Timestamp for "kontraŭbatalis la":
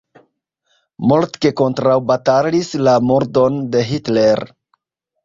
1.59-2.95